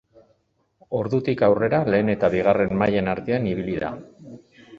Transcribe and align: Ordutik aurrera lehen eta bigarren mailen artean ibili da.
Ordutik 0.99 1.43
aurrera 1.47 1.81
lehen 1.95 2.09
eta 2.15 2.31
bigarren 2.37 2.75
mailen 2.81 3.11
artean 3.15 3.47
ibili 3.53 3.79
da. 3.87 3.93